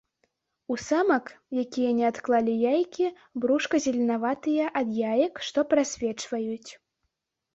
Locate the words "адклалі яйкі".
2.11-3.05